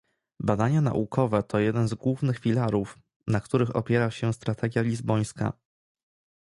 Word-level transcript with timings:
Badania 0.39 0.81
naukowe 0.81 1.43
to 1.43 1.59
jeden 1.59 1.87
z 1.87 1.93
głównych 1.93 2.39
filarów, 2.39 2.97
na 3.27 3.41
których 3.41 3.75
opiera 3.75 4.11
się 4.11 4.33
strategia 4.33 4.81
lizbońska 4.81 5.53